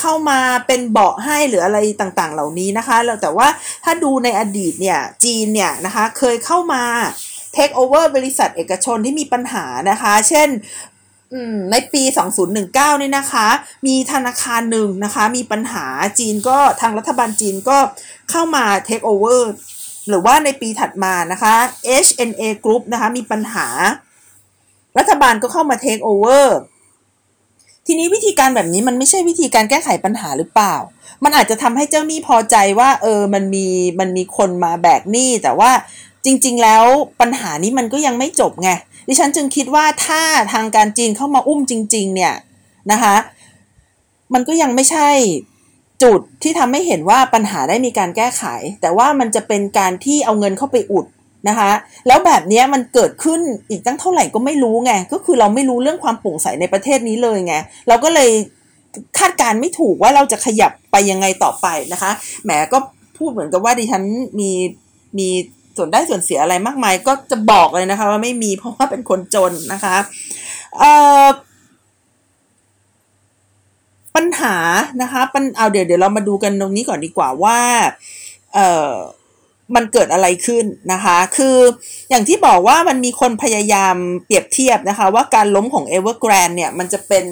[0.00, 3.48] เข้ามาเป็นเบาะให้หรืออะไรต่างๆ เหล่านี้นะคะแล้วแต่ว่า
[3.84, 6.82] ถ้าดูในอดีตเนี่ยจีนเนี่ยนะคะเคยเข้ามา
[7.54, 10.48] เทคโอเวอร์บริษัทเอกชนที่มีปัญหานะคะ เช่น
[11.70, 12.02] ในปี
[12.52, 13.48] 2019นี่นะคะ
[13.86, 15.84] มีธนาคารหนึ่งนะคะ มีปัญหา
[16.18, 17.78] จีนก็ทางรัฐบาลจีนก็
[18.30, 19.50] เข้ามาเทคโอเวอร์
[20.08, 21.54] หรือว่าในปีถัดมานะคะ
[22.06, 23.66] HNA Group นะคะ มีปัญหา
[24.98, 26.56] รัฐบาลก็เข้ามาเทคโอเวอร์
[27.86, 30.74] ทีนี้วิธีการแบบนี้มันไม่ใช่วิธีการแก้ไขปัญหาหรือเปล่า
[31.24, 33.66] มันอาจจะทำให้เจ้าหนี้พอใจว่าเออมันมี
[34.00, 35.70] มันมีคนมาแบกหนี้แต่ว่า
[36.24, 36.84] จริง ๆ แล้ว
[37.20, 38.70] ปัญหานี้มันก็ยังไม่จบไง
[39.10, 42.34] ดิฉันจึงคิดว่าถ้าทางการจีนเข้ามาอุ้มจริง ๆ เนี่ย
[42.92, 43.16] นะคะ
[44.34, 45.08] มันก็ยังไม่ใช่
[46.02, 48.42] จุดที่ทำให้เห็นว่าปัญหาได้มีการแก้ไข
[48.80, 51.06] แต่ว่ามันจะเป็นการที่เอาเงินเข้าไปอุด
[51.48, 51.70] นะคะ
[52.06, 53.40] แล้วแบบนี้มันเกิดขึ้น
[53.70, 57.54] อีกตั้งเท่าไหร่ก็ไม่รู้ไงก็คือเราไม่รู้เรื่องความโปร่งใสในประเทศนี้เลยไง
[57.88, 58.30] เราก็เลย
[59.18, 62.10] คาดการไม่ถูกว่าเราจะขยับไปยังไงต่อไปนะคะ
[62.44, 62.78] แหมก็
[63.18, 64.02] พูดเหมือนกับว่าดิฉัน
[64.40, 64.50] มี
[65.18, 65.28] มี
[65.76, 69.96] ส่วนได้ส่วนเสียอะไรมากมายก็จะบอกเลยนะคะ ว่าไม่มีเพราะว่าเป็นคนจนนะคะ
[70.78, 70.92] เอ่
[71.24, 71.26] อ
[74.16, 74.56] ปัญหา
[75.02, 77.58] นะคะปัญเอาเดี๋ยวเดี๋ยวเรามาดูกันตรงนี้ก่อนดีกว่าว่า
[78.54, 78.94] เอ่อ
[79.74, 81.56] มันเกิดอะไรขึ้นนะคะ คือ
[82.10, 87.24] อย่างที่บอกว่ามันมีคนพยายามเปรียบเทียบนะคะ ว่าการล้มของ Evergrande เนี่ยมันจะเป็น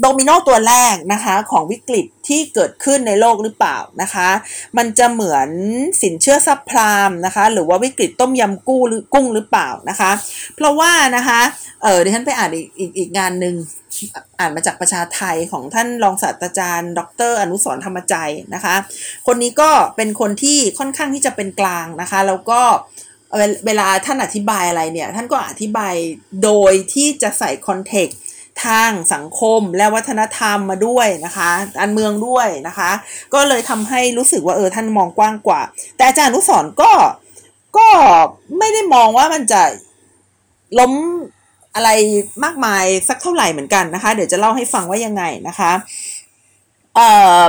[0.00, 4.28] โดมิโนตัวแรกนะคะของวิกฤตที่เกิดขึ้นในโลกหรือเปล่านะคะ
[4.76, 5.48] มันจะเหมือน
[6.02, 10.10] สินเชื่อซับพรามนะคะ หรือว่าวิกฤตต้มยำกู้หรือกุ้งหรือเปล่านะคะ
[10.56, 11.40] เพราะว่านะคะ
[11.82, 13.54] เออดิฉันไปอ่านอีกอีกอีกงานหนึ่ง
[14.38, 18.14] อ่านมาจากประชาไทยของท่านรองศาสตราจารย์ ดร อนุสรธรรมใจ
[18.54, 18.74] นะคะ
[19.26, 22.60] คนนี้ก็เป็นคนที่ค่อนข้างที่จะเป็นกลางนะคะ แล้วก็
[23.66, 25.94] เวลาท่านอธิบายอะไรเนี่ย ท่านก็อธิบาย
[26.44, 28.18] โดยที่จะใส่คอนเทกต์
[28.64, 32.90] ทางสังคมและวัฒนธรรมมาด้วยนะคะการเมืองด้วยนะคะ
[33.34, 35.60] ก็เลยทำให้รู้สึกว่าเออท่านมองกว้างกว่า
[35.96, 36.92] แต่อาจารย์นุสรก็
[37.78, 37.88] ก็
[38.58, 39.62] ไม่ได้มองว่ามันจะ
[40.78, 40.92] ล้ม
[41.74, 41.90] อะไร
[42.44, 45.72] มากมายสักเท่าไหร่เหมือนกันนะคะ เดี๋ยวจะเล่าให้ฟังว่ายังไงนะคะ
[46.94, 47.40] เอ่อ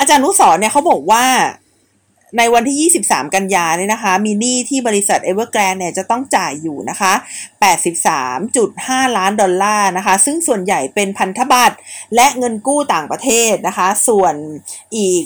[0.00, 1.24] อาจารย์นุสรเนี่ยเขาบอกว่า
[2.36, 7.12] ในวันที่ 23 กันยาเนี่ยนะคะ มีหนี้ที่บริษัท Evergrande เนี่ยจะต้องจ่ายอยู่นะคะ
[8.14, 11.76] 83.5 ล้านดอลลาร์นะคะ ซึ่งส่วนใหญ่เป็นพันธบัตร
[12.14, 14.34] และเงินกู้ต่างประเทศนะคะ ส่วน
[14.96, 15.24] อีก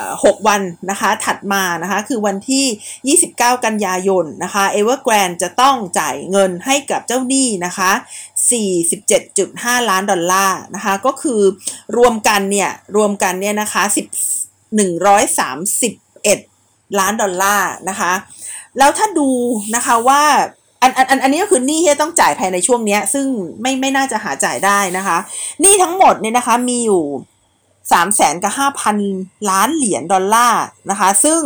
[0.00, 7.90] 6วันนะคะ ถัดมานะคะ คือวันที่ 29 กันยายนนะคะ Evergrande จะต้องจ่ายเงินให้กับเจ้าหนี้นะคะ
[8.70, 11.40] 47.5 ล้านดอลลาร์นะคะ ก็คือ
[11.96, 14.04] รวมกันเนี่ย รวมกันเนี่ยนะคะ 10
[16.26, 18.12] 11 ล้านดอลลาร์นะคะ
[18.78, 19.28] แล้วถ้าดู
[19.76, 20.22] นะคะว่า
[20.82, 23.26] อันอันอันนี้ก็คือหนี้ที่ต้องจ่ายภายในช่วงนี้ซึ่ง
[23.60, 25.18] ไม่ไม่น่าจะหาจ่ายได้นะคะ
[25.60, 27.02] หนี้ทั้งหมดเนี่ยนะคะมีอยู่
[27.92, 28.96] สามแสนกับห้าพัน
[29.50, 31.40] ล้านเหรียญดอลลาร์นะคะ ซึ่ง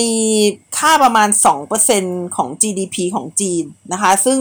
[0.00, 0.14] มี
[0.78, 1.28] ค่าประมาณ
[1.82, 4.38] 2%ของ GDP ของจีนนะคะ ซึ่ง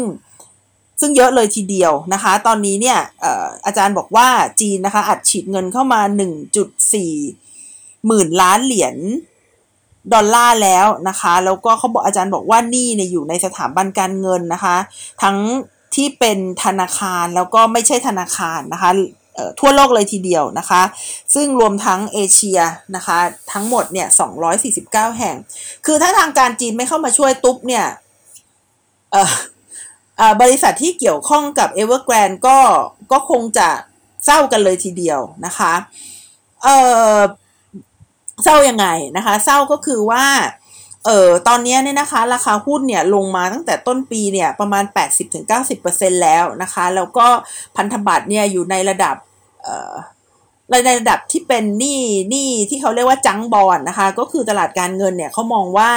[0.99, 2.99] ซึ่งเยอะเลยทีเดียวนะคะ ตอนนี้เนี่ย
[3.65, 4.27] อาจารย์บอกว่า
[4.61, 6.01] จีนนะคะอัดฉีดเงินเข้ามา
[6.83, 7.52] 1.4
[8.07, 8.95] หมื่นล้านเหรียญ
[10.13, 14.75] ดอลลาร์แล้วนะคะ แล้วก็เขาบอกอาจารย์บอกว่านี่เนี่ยอยู่ในสถาบันการเงินนะคะ
[15.23, 15.37] ทั้ง
[15.95, 18.89] ที่เป็นธนาคารแล้วก็ไม่ใช่ธนาคารนะคะ
[19.59, 20.81] ทั่วโลกเลยทีเดียวนะคะ
[21.33, 22.59] ซึ่งรวมทั้งเอเชีย
[22.95, 23.17] นะคะ
[23.51, 24.07] ทั้งหมดเนี่ย
[24.63, 25.35] 249 แห่ง
[25.85, 27.85] คือถ้าทางการจีนไม่เข้ามาช่วยตุ๊บเนี่ย
[30.41, 32.57] บริษัทที่เกี่ยวข้องกับ e v e r g r a n d ก็
[33.11, 33.69] ก็คงจะ
[34.25, 35.73] เศร้ากันเลยทีเดียวนะคะ
[36.63, 36.77] เอ่
[37.15, 37.19] อ
[38.43, 40.25] เศร้ายังไงนะคะเศร้าก็คือว่า
[41.05, 44.83] เออตอนนี้เนี่ยนะคะ ราคาหุ้นเนี่ยลงมาตั้งแต่ต้นปีเนี่ยประมาณ
[45.53, 47.27] 80-90%แล้วนะคะ แล้วก็
[47.75, 49.15] พันธบัตรเนี่ยอยู่ในระดับ
[49.63, 49.93] เอ่อ
[50.85, 55.91] ในระดับที่เป็นหนี้หนี้ที่เขาเรียกว่าจังบอลนะคะ ก็คือตลาดการเงินเนี่ยเขามองว่า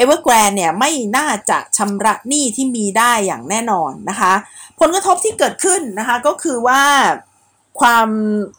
[0.00, 4.32] Evergrande เนี่ยไม่น่าจะชำระหนี้ที่มีได้อย่างแน่นอนนะคะ
[4.80, 6.82] ผลกระทบที่เกิดขึ้นนะคะก็คือว่า
[7.80, 8.08] ความ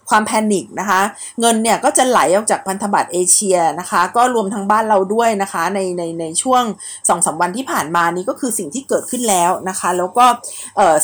[0.09, 1.01] ความแพนิคนะคะ
[1.39, 6.63] เงินเนี่ยก็จะไหลออกจากพันธบัตรเอเชียนะคะ ก็รวมทั้งบ้านเราด้วยนะคะในในในช่วง
[7.09, 10.25] สองสามวันที่ผ่านมานี้ก็คือสิ่งที่เกิดขึ้นแล้วนะคะ แล้วก็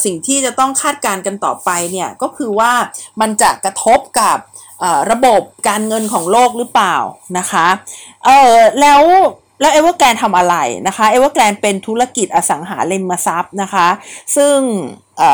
[0.06, 2.72] สิ่งที่จะต้องคาดการณ์กันต่อไปเนี่ยก็คือว่า
[3.22, 4.38] มันจะกระทบกับ
[5.12, 6.96] ระบบการเงินของโลกหรือเปล่า
[7.38, 7.68] นะคะ
[8.26, 9.04] เออแล้ว
[9.60, 10.56] แล้วเอเวอร์แกรนทำอะไร
[10.88, 13.88] นะคะเอเวอร์แกรนเป็นธุรกิจอสังหาริมทรัพย์นะคะ
[14.36, 14.58] ซึ่ง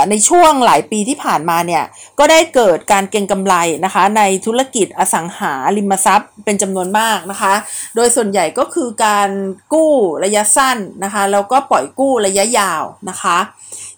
[0.09, 1.83] ในช่วงหลายปีที่ผ่านมาเนี่ย
[2.19, 3.55] ก็ได้เกิดการเก็งกำไร
[3.85, 7.53] นะคะ ในธุรกิจอสังหาริมทรัพย์เป็นจำนวนมากนะคะ
[7.95, 9.29] โดยส่วนใหญ่ก็คือการ
[9.73, 9.91] กู้
[10.23, 13.37] ระยะสั้นนะคะ แล้วก็ปล่อยกู้ระยะยาวนะคะ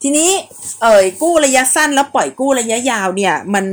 [0.01, 0.29] ทีนี้
[0.81, 3.65] เอ่ยกู้ระยะสั้นแล้วปล่อยกู้ระยะยาวเนี่ยมัน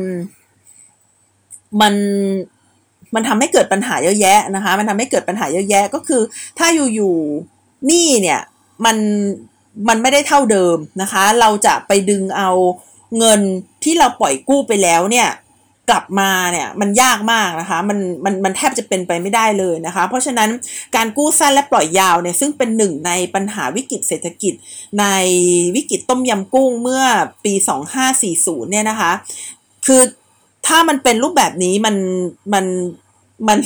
[1.81, 1.95] มัน
[3.15, 6.23] มันทำให้เกิดปัญหาเยอะแยะนะคะ มันทำให้เกิดปัญหาเยอะแยะก็คือ
[6.59, 8.41] ถ้าอยู่ๆหนี้เนี่ย
[8.85, 8.97] มัน
[9.89, 12.51] มันไม่ได้เท่าเดิมนะคะ เราจะไปดึงเอา
[13.19, 13.41] เงิน
[13.85, 15.29] ที่เราปล่อยกู้ไปแล้วเนี่ย
[15.91, 20.51] กลับมาเนี่ยมันยากมากนะคะมันมันมันแทบจะเป็นไปไม่ได้เลยนะคะ เพราะฉะนั้น
[20.97, 24.55] การกู้สั้นและปล่อยยาวเนี่ยซึ่งเป็นหนึ่งในปัญหาวิกฤตเศรษฐกิจ
[25.01, 25.07] ใน
[25.77, 27.05] วิกฤตต้มยำกุ้งเมื่อ
[27.45, 27.55] ปี
[28.13, 29.13] 2540เนี่ยนะคะ
[29.87, 30.03] คือ
[30.67, 31.97] ถ้ามันเป็นรูปแบบนี้มัน
[32.53, 32.65] มัน
[33.49, 33.59] มัน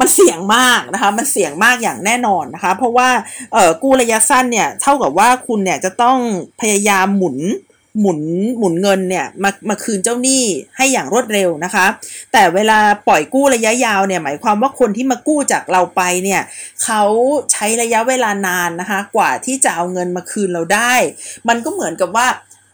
[0.00, 3.08] มันเสี่ยงมากนะคะ มันเสี่ยงมากอย่างแน่นอนนะคะ เพราะว่า
[3.52, 6.18] เอ่อกู้ระยะสั้นเนี่ยเท่ากับว่าคุณเนี่ยจะต้อง
[6.60, 7.38] พยายามหมุน
[8.00, 8.20] หมุน
[8.58, 10.42] หมุนเงินเนี่ยมามาคืนเจ้าหนี้
[10.76, 11.86] ให้อย่างรวดเร็วนะคะ
[12.32, 16.42] แต่เวลาปล่อยกู้ระยะยาวเนี่ยหมายความว่าคนที่มากู้จากเราไปเนี่ย
[16.84, 17.02] เขา
[17.52, 20.94] ใช้ระยะเวลานานนะคะ กว่าที่จะเอาเงินมาคืนเราได้
[21.48, 22.26] มันก็เหมือนกับว่า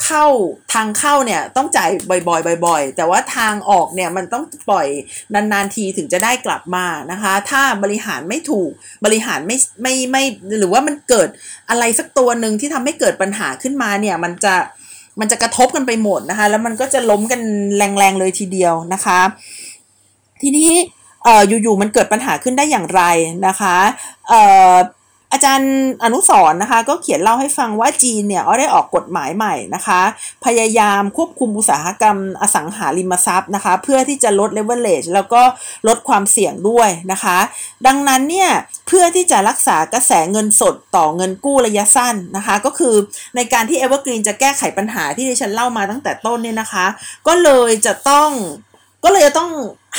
[0.09, 0.27] เข้า
[0.73, 1.91] ทางเข้าเนี่ยต้องจ่าย
[2.29, 4.87] บ่อยๆบ่อยๆ แต่ว่าทางออกเนี่ยมันต้องปล่อย
[5.35, 8.71] นานๆทีถึงจะได้กลับมานะคะ ถ้าบริหารไม่ถูก
[9.05, 10.23] บริหารไม่ไม่ไม่
[10.59, 11.29] หรือว่ามันเกิด
[11.71, 14.55] อะไรสักตัวหนึ่งที่ทำให้เกิดปัญหาขึ้นมาเนี่ยมันจะ
[15.21, 17.41] มันจะกระทบกันไปหมดนะคะ แล้วมันก็จะล้มกัน
[17.77, 19.21] แรงๆเลยทีเดียวนะคะ
[20.43, 20.71] ทีนี้
[21.25, 23.03] เอ่ออยู่ๆมันเกิดปัญหาขึ้นได้อย่างไร
[23.47, 23.77] นะคะ
[24.29, 25.73] เอาจารย์
[26.05, 30.01] อนุสรนะคะ ก็เขียนเล่าให้ฟังว่าจีนเนี่ยได้ออกกฎหมายใหม่นะคะ
[30.45, 35.43] พยายามควบคุมอุตสาหกรรมอสังหาริมทรัพย์นะคะ เพื่อที่จะลดเลเวลเลชแล้วก็
[35.89, 37.39] ลดความเสี่ยงด้วยนะคะ
[37.87, 38.51] ดังนั้นเนี่ย
[38.89, 42.95] เพื่อที่จะรักษากระแสเงินสดต่อเงินกู้ระยะสั้นนะคะ ก็คือ
[43.37, 46.87] ในการที่ Evergreen จะแก้ไขปัญหาที่ดิฉันเล่ามาตั้งแต่ต้นเนี่ยนะคะ
[47.27, 48.31] ก็เลยจะต้อง
[49.05, 49.51] ก็เลยจะต้อง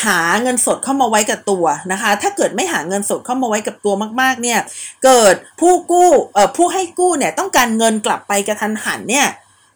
[0.06, 4.60] หาเงินสดเข้ามาไว้กับตัวนะคะ ถ้าเกิดไม่หาเงินสดเข้ามาไว้กับตัวมาก ๆ เนี่ย
[5.06, 9.28] เกิดผู้กู้เอ่อผู้ให้กู้เนี่ยต้องการเงินกลับไปกระทันหันเนี่ย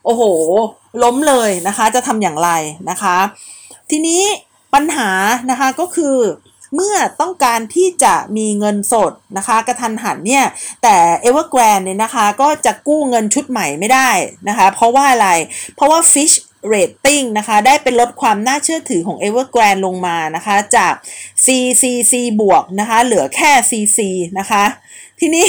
[0.05, 0.23] โอ้โห
[1.03, 2.49] ล้มเลยนะคะ จะทำอย่างไร
[2.89, 3.17] นะคะ
[3.89, 4.21] ทีนี้
[4.73, 5.09] ปัญหา
[5.51, 6.17] นะคะก็คือ
[6.75, 10.45] เมื่อต้องการที่จะมีเงินสดนะคะกระทันหันเนี่ย
[10.83, 14.09] แต่ Evergrande เนี่ยนะคะก็จะกู้เงินชุดใหม่ไม่ได้
[14.49, 15.29] นะคะเพราะว่าอะไร
[15.75, 16.35] เพราะว่า Fish
[16.73, 20.93] rating นะคะได้เป็นลดความน่าเชื่อถือของ Evergrande ลงมานะคะจาก
[21.45, 23.99] CCC บวกนะคะเหลือแค่ CC
[24.39, 24.63] นะคะ
[25.19, 25.45] ทีนี้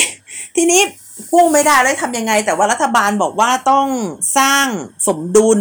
[0.57, 0.83] ทีนี้
[1.33, 3.89] กู้ไม่ได้แล้วทำยังไง แต่ว่ารัฐบาลบอกว่าต้อง
[4.39, 4.67] สร้าง
[5.07, 5.59] สมดุล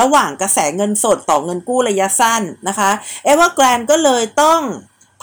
[0.00, 2.90] ระหว่างกระแสเงินสดต่อเงินกู้ระยะสั้นนะคะ
[3.24, 4.60] เอเวอร์แกรนก็เลยต้อง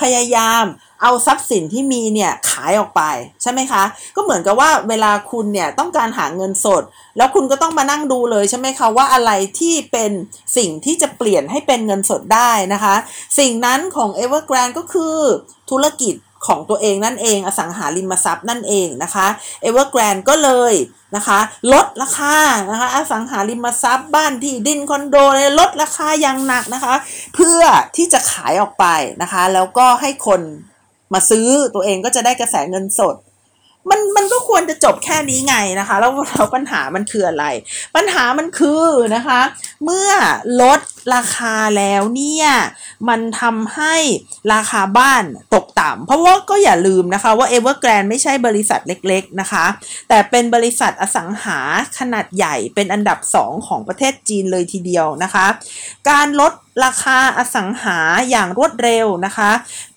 [0.02, 0.64] พยายาม
[1.02, 3.02] เอาทรัพย์สินที่มีเนี่ยขายออกไป
[3.42, 3.84] ใช่ไหมคะ
[4.16, 6.84] ก็เหมือนกับว่าเวลาคุณเนี่ยต้องการหาเงินสด
[7.18, 10.12] แล้วคุณก็ต้องมานั่งดูเลยใช่ไหมคะว่าอะไรที่เป็น
[10.58, 12.96] สิ่งที่จะเปลี่ยนให้เป็นเงินสดได้นะคะ
[13.40, 15.18] สิ่งนั้นของ Evergrande ก็คือ
[15.72, 16.16] ธุรกิจ
[16.48, 19.28] ของตัวเองนั่นเองอสังหาริมทรัพย์นั่นเองนะคะ
[19.66, 20.74] Evergrande ก็เลย
[21.16, 21.40] นะคะ
[21.74, 22.38] ลดราคา
[22.70, 26.94] นะคะอสังหาริมทรัพย์บ้านที่ดินคอนโดเลยลดราคาอย่างหนักนะคะ
[27.36, 27.62] เพื่อ
[27.96, 28.86] ที่จะขายออกไป
[29.22, 30.42] นะคะ แล้วก็ให้คน
[31.14, 33.16] มาซื้อตัวเองก็จะได้กระแสเงินสด
[33.90, 37.46] มันมันก็ควรจะจบแค่นี้ไงนะคะ แล้วแล้วปัญหามันคืออะไร
[37.96, 39.42] ปัญหามันคือนะคะ
[39.84, 40.10] เมื่อ
[40.62, 40.80] ลด
[41.16, 42.48] ราคาแล้วเนี่ย
[43.10, 43.96] มันทำให้
[44.54, 49.66] ราคาบ้านตกต่ำเพราะว่าก็อย่าลืมนะคะว่า Evergrande ไม่ใช่บริษัทเล็กๆนะคะ
[50.10, 51.60] แต่เป็นบริษัทอสังหา
[52.00, 55.48] ขนาดใหญ่เป็นอันดับ 2 ของประเทศจีนเลยทีเดียวนะคะ
[56.10, 56.54] การลด
[56.86, 57.98] ราคาอสังหา
[58.30, 59.52] อย่างรวดเร็วนะคะ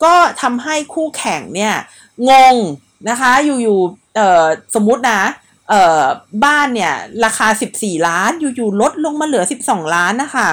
[0.04, 1.74] ก็ทำให้คู่แข่งเนี่ย
[2.30, 2.56] งง
[3.08, 5.20] นะคะ อยู่ๆเอ่อสมมุตินะ
[5.68, 6.02] เอ่อ
[6.44, 6.92] บ้านเนี่ย
[7.24, 10.48] ราคา 14 ล้านอยู่ๆลดลงมาเหลือ 12 ล้านนะคะ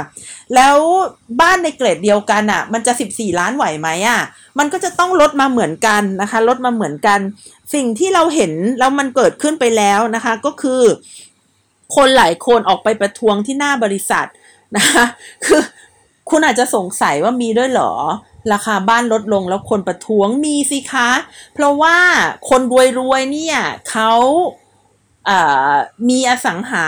[0.55, 0.77] แล้ว
[1.41, 4.21] บ้านในเกรดเดียวกันอะ่ะ มันจะ 14 ล้านไหวไหมอะ่ะ
[4.59, 7.19] มันก็จะต้องลดมาเหมือนกันนะคะ ลดมาเหมือนกัน
[7.73, 10.81] สิ่งที่เราเห็นแล้วมันเกิดขึ้นไปแล้วนะคะ ก็คือ
[11.95, 14.27] คนหลายคนออกไปประท้วงที่หน้าบริษัท
[14.77, 15.05] นะคะ
[15.45, 15.61] คือ
[16.29, 17.93] คุณอาจจะสงสัยว่ามีด้วยเหรอ
[18.51, 21.09] ราคาบ้านลดลงแล้วคนประท้วงมีสิคะ
[21.53, 21.97] เพราะว่า
[22.49, 22.61] คน
[22.99, 23.57] รวยๆเนี่ย
[23.89, 24.11] เขา
[26.09, 26.85] มีอสังหา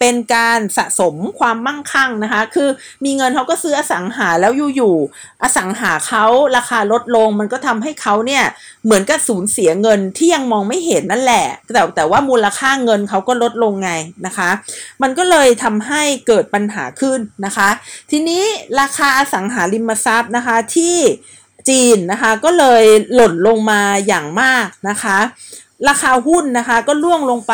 [0.00, 2.68] เป็นการสะสมความมั่งคั่งนะคะ คือ
[3.04, 6.24] มีเงินเขาก็ซื้ออสังหาแล้วอยู่ๆอสังหาเขา
[6.56, 8.44] ราคาลดลง มันก็ทำให้เขาเนี่ย
[8.84, 13.92] เหมือนกับสูญเสียเงินที่ยังมองไม่เห็นนั่นแหละ แต่แต่ว่ามูลค่าเงินเขาก็ลดลงไง
[14.26, 14.50] นะคะ
[15.02, 17.68] มันก็เลยทำให้เกิดปัญหาขึ้นนะคะ
[18.10, 18.44] ทีนี้
[18.80, 20.96] ราคาอสังหาริมทรัพย์นะคะที่
[21.68, 25.18] จีนนะคะก็เลยหล่นลงมาอย่างมากนะคะ
[25.88, 27.52] ราคาหุ้นนะคะก็ล่วงลงไป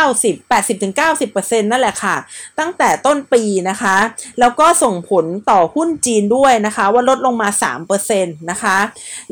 [0.00, 2.16] 90 80-90%นั่นแหละค่ะ
[2.58, 3.96] ตั้งแต่ต้นปีนะคะ
[4.40, 7.48] แล้วก็ส่งผลต่อหุ้นจีนด้วยนะคะ ว่าลดลงมา
[7.98, 8.76] 3%นะคะ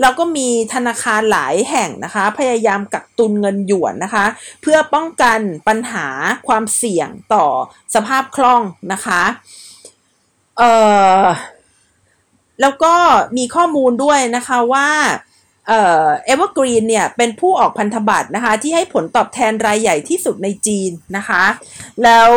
[0.00, 4.24] แล้วก็มีธนาคารหลายแห่งนะคะ พยายามกักตุนเงินหยวนนะคะ
[4.62, 6.07] เพื่อป้องกันปัญหา
[6.48, 7.46] ความเสี่ยงต่อ
[7.94, 9.22] สภาพคล่องนะคะ
[10.59, 10.72] เอ่
[11.24, 11.26] อ
[12.61, 12.94] แล้วก็
[13.37, 14.88] มีข้อมูลด้วยนะคะว่า
[15.68, 21.44] เอ่อเอเวอร์กรีนเนี่ยเป็นผู้ออกพันธบัตรนะคะที่ให้ผลตอบแทนรายใหญ่ที่สุดในจีนนะคะ
[22.04, 22.32] แล้ว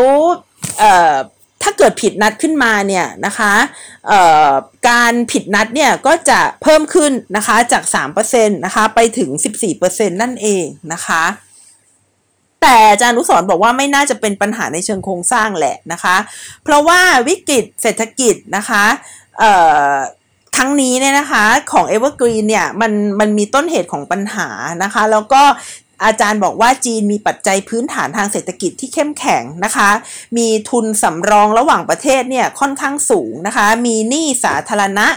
[0.79, 1.15] เอ่อ
[1.63, 3.53] ถ้าเกิดผิดนัดขึ้นมาเนี่ยนะคะ
[4.89, 7.83] การผิดนัดเนี่ยก็จะเพิ่มขึ้นนะคะจาก
[8.19, 9.29] 3%นะคะไปถึง
[9.71, 11.23] 14%นั่นเองนะคะ
[12.61, 16.15] แต่อาจารย์นุสรบอกว่าไม่น่าจะเป็นปัญหาในเชิงโครงสร้างแหละนะคะ
[16.63, 18.83] เพราะว่าวิกฤตเศรษฐกิจนะคะ
[20.55, 24.47] ครั้งนี้เนี่ยนะคะของ Evergreen เนี่ยมันมันมีต้นเหตุของปัญหา
[24.83, 25.43] นะคะ แล้วก็
[26.05, 29.89] อาจารย์บอกว่าจีนมีปัจจัยพื้นฐานทางเศรษฐกิจที่เข้มแข็งนะคะ
[30.37, 35.07] มีทุนสำรองระหว่างประเทศเนี่ยค่อนข้างสูงนะคะ มีหนี้สาธารณะ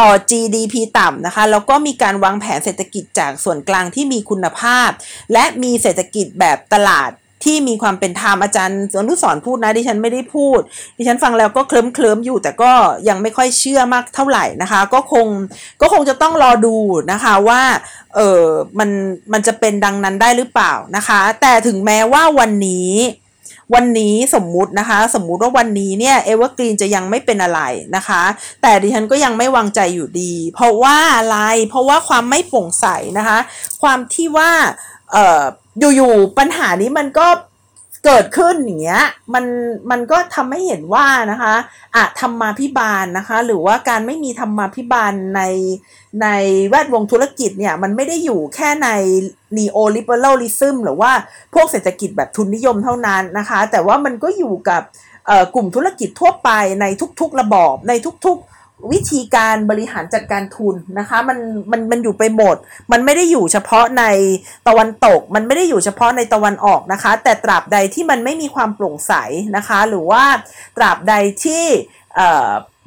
[0.00, 4.90] ต่อ GDP ต่ำนะคะ แล้วก็มีการวางแผนเศรษฐกิจจากส่วนกลางที่มีคุณภาพ
[5.32, 7.10] และมีเศรษฐกิจแบบตลาด
[7.44, 10.60] ที่มีความเป็นธรรมอาจารย์อนุสอนพูดนะดิฉันไม่ได้พูด
[10.98, 12.72] ดิฉันฟังแล้วก็เคลิ้มเคลิ้มอยู่ แต่ก็
[13.08, 15.26] ยังไม่ค่อยเชื่อมากเท่าไหร่นะคะ ก็คง
[15.80, 16.76] ก็คงจะต้องรอดู
[17.12, 17.62] นะคะว่า
[18.16, 18.44] เออ
[18.78, 18.90] มัน
[19.32, 22.92] มันจะเป็นดังนั้นได้หรือเปล่านะคะ แต่ถึงแม้ว่าวันนี้
[23.74, 27.60] วันนี้สมมุตินะคะ สมมุติว่าวันนี้เนี่ยเอเวอร์กรีนจะยังไม่เป็นอะไร
[27.96, 28.22] นะคะ
[28.62, 32.86] แต่ดิฉันก็ยังไม่วางใจอยู่ดี เพราะว่าอะไรเพราะว่าความไม่โปร่งใส
[33.18, 33.38] นะคะ
[33.82, 34.50] ความที่ว่า
[35.12, 35.42] เอ่อ
[35.96, 37.28] อยู่ๆปัญหานี้มันก็
[38.04, 39.44] เกิดขึ้นอย่างเงี้ยมัน
[39.90, 41.54] มันก็ทำให้เห็นว่านะคะ
[41.94, 45.42] อะธรรมาพิบาลนะคะ หรือว่าการไม่มีธรรมาพิบาลใน
[46.22, 46.28] ใน
[46.68, 48.88] แวดวงธุรกิจเนี่ยมันไม่ได้อยู่แค่ใน
[49.56, 51.12] neoliberalism หรือว่า
[51.54, 54.82] พวกเศรษฐกิจแบบทุนนิยมเท่านั้นนะคะ แต่ว่ามันก็อยู่กับ
[55.54, 56.84] กลุ่มธุรกิจทั่วไปใน
[57.20, 57.92] ทุกๆระบอบใน
[58.26, 58.53] ทุกๆ
[58.92, 61.38] วิธีการบริหารจัดการทุนนะคะมัน
[61.70, 62.56] มันมันอยู่ไปหมด
[62.92, 64.04] มันไม่ได้อยู่เฉพาะใน
[64.68, 69.12] ตะวันตก มันไม่ได้อยู่เฉพาะในตะวันออกนะคะ แต่ตราบใดที่มันไม่มีความโปร่งใส
[69.56, 70.24] นะคะ หรือว่า
[70.76, 71.64] ตราบใดที่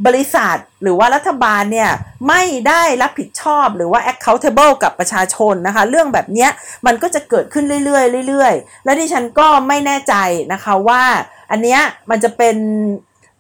[0.08, 1.92] บริษัทหรือว่ารัฐบาลเนี่ย
[2.28, 6.48] ไม่ได้รับผิดชอบหรือว่า accountable กับประชาชนนะคะ เรื่องแบบนี้
[6.86, 10.16] มันก็จะเกิดขึ้นเรื่อยๆเรื่อยๆ และที่ฉันก็ไม่แน่ใจ
[10.54, 11.04] นะคะว่า
[11.52, 12.56] อันเนี้ยมันจะเป็น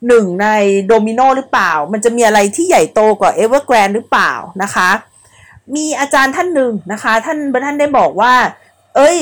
[0.07, 0.47] หนึ่งใน
[0.87, 4.31] โดมิโนหรือเปล่า มันจะมีอะไรที่ใหญ่โตกว่าเอเวอร์แกรนหรือเปล่า
[4.63, 4.89] นะคะ
[5.75, 8.33] มีอาจารย์ท่านหนึ่งนะคะ ท่านท่านได้บอกว่า
[8.95, 9.19] เอ้ย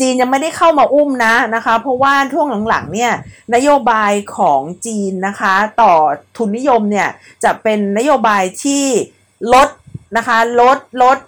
[0.00, 3.12] จีนยังไม่ได้เข้ามาอุ้มนะนะคะ เพราะว่าช่วงหลังๆเนี่ย
[3.54, 5.92] นโยบายของจีนนะคะ ต่อ
[6.36, 7.08] ทุนนิยมเนี่ย
[7.44, 8.84] จะเป็นนโยบายที่
[9.54, 9.68] ลด
[10.16, 11.18] นะคะลดลด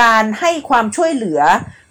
[0.00, 1.40] การให้ความช่วยเหลือ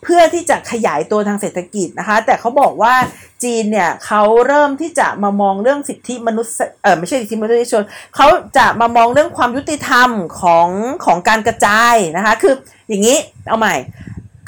[0.03, 2.95] เพื่อที่จะขยายตัวทางเศรษฐกิจนะคะ แต่เขาบอกว่า
[3.43, 7.83] จีนเนี่ยเขาเริ่มที่จะมามองเรื่องสิทธิมนุษย์เออไม่ใช่สิทธิมนุษยชน
[8.15, 8.27] เขา
[8.57, 10.09] จะมามองเรื่องความยุติธรรม
[10.41, 10.67] ของ
[11.05, 12.53] ของการกระจายนะคะ คือ
[12.89, 13.75] อย่างนี้เอาใหม่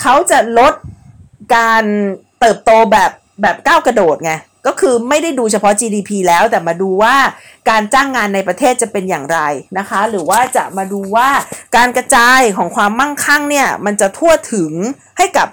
[0.01, 0.73] เขาจะลด
[1.56, 1.84] การ
[2.39, 4.34] เติบโตแบบแบบก้าวกระโดดไง
[4.67, 7.15] ก็คือไม่ได้ดูเฉพาะ GDP แล้วแต่มาดูว่า
[7.69, 9.39] การจ้างงานในประเทศจะเป็นอย่างไร
[9.78, 11.30] นะคะ หรือว่าจะมาดูว่า
[11.76, 14.71] การกระจายของความมั่งคั่งเนี่ยมันจะทั่วถึง
[15.17, 15.47] ให้กับ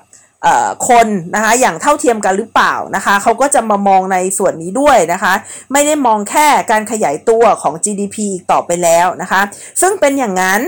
[0.88, 5.32] คนนะคะอย่างเท่าเทียมกันหรือเปล่านะคะเขาก็จะมามองในส่วนนี้ด้วยนะคะ
[5.72, 9.40] ไม่ได้มองแค่การขยายตัวของ GDP อีกต่อไปแล้วนะคะ
[9.80, 10.62] ซึ่งเป็นอย่างนั้น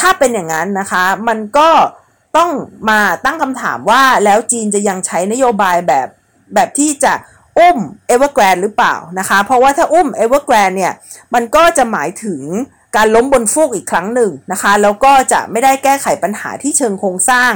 [0.00, 1.70] ถ้าเป็นอย่างนั้นนะคะ มันก็
[2.36, 2.50] ต้อง
[2.90, 6.08] มาตั้งคำถามว่าแล้วจีนจะยังใช้นโยบายแบบ
[6.54, 7.12] แบบที่จะ
[7.58, 10.92] อุ้มเอเวอร์แกรนหรือเปล่านะคะ เพราะว่าถ้าอุ้มเอเวอร์แกรนเนี่ย
[11.34, 12.40] มันก็จะหมายถึง
[12.96, 17.52] การล้มบนฟูกอีกครั้งหนึ่งนะคะ แล้วก็จะไม่ได้แก้ไขปัญหาที่เชิงโครงสร้าง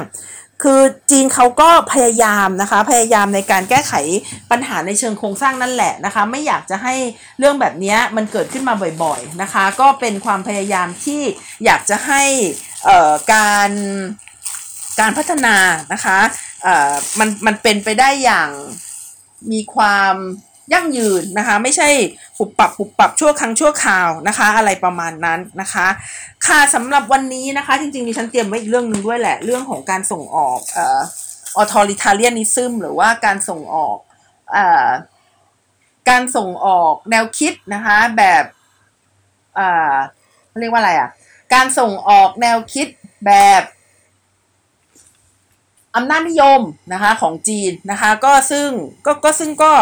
[0.62, 3.92] คือจีนเขาก็พยายามนะคะ พยายามในการแก้ไข
[4.50, 6.94] ปัญหาในเชิงโครงสร้างนั่นแหละนะคะ ไม่อยากจะให้
[7.38, 11.22] เรื่องแบบนี้มันเกิดขึ้นมาบ่อยๆนะคะ ก็เป็นความพยายามที่
[11.64, 12.22] อยากจะให้
[13.32, 13.70] การ
[15.00, 15.56] การพัฒนา
[15.92, 16.18] นะคะ
[17.18, 18.50] มันมันเป็นไปได้อย่าง
[19.52, 20.14] มีความ
[20.72, 21.88] ยั่งยืนนะคะไม่ใช่
[22.38, 25.86] ปุบปับปุบปับชั่วครั้งชั่วคราวนะคะ อะไรประมาณนั้นนะคะ
[26.46, 31.00] ค่ะสำหรับวันนี้นะคะ จริงๆดิฉันเตรียมไว้อีกเรื่องหนึ่งด้วยแหละ เรื่องของการส่งออกเอ่อ
[31.56, 33.98] ออทอริทาเลียนิซึมหรือว่าการส่งออก
[34.52, 34.88] เอ่อ
[36.10, 38.44] การส่งออกแนวคิดนะคะแบบ
[39.56, 39.94] เอ่อ
[40.60, 41.08] เรียกว่าอะไรอะ
[41.54, 42.86] การส่งออกแนวคิด
[43.26, 43.62] แบบ
[45.96, 46.60] อำนาจนิยม
[46.92, 48.68] นะคะของจีนนะคะ ก็ซึ่ง
[49.06, 49.72] ก็ก็ซึ่งก็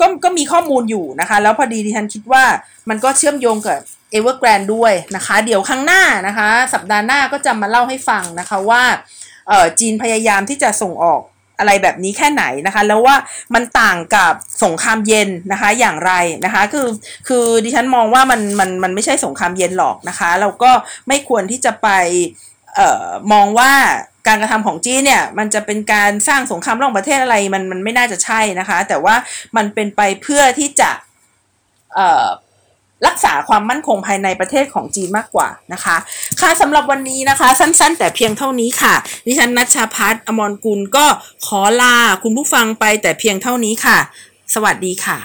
[0.00, 2.44] ก็ก็มีข้อมูลอยู่นะคะ แล้วพอดีดิฉันคิดว่า
[2.88, 3.78] มันก็เชื่อมโยงกับ
[4.10, 8.82] เอเวอร์แกรนด้วยนะคะ เดี๋ยวครั้งหน้านะคะ สัปดาห์หน้าก็จะมาเล่าให้ฟังนะคะว่า
[9.48, 11.20] เออจีนพยายามที่จะส่งออก
[11.58, 13.16] อะไรแบบนี้แค่ไหนนะคะ แล้วว่า
[13.54, 14.32] มันต่างกับ
[14.64, 16.12] สงครามเย็นนะคะอย่างไร
[16.44, 16.86] นะคะ คือ
[17.28, 20.70] คือดิฉันมองว่ามันมันมันไม่ใช่สงครามเย็นหรอกนะคะ เราก็
[21.08, 21.88] ไม่ควรที่จะไป
[22.74, 23.72] เอ่อมองว่า
[24.26, 29.14] การกระทำของจีนเนี่ยมันจะเป็นการสร้างสงครามระหว่างประเทศอะไรมันมันไม่น่าจะใช่นะคะ แต่ว่า
[29.56, 30.90] มันเป็นไปเพื่อที่จะ
[33.06, 35.96] รักษาความมั่นคงภายในประเทศของจีนมากกว่านะคะ
[36.40, 38.94] ค่ะสำหรับวันนี้นะคะ สั้น ๆ แต่เพียงเท่านี้ค่ะ
[39.26, 41.06] ดิฉันนัชชาพัฒนอมรกุลก็
[41.46, 43.98] ขอลาคุณผู้ฟังไปแต่เพียงเท่านี้ค่ะ
[44.54, 45.18] สวัสดีค่ะ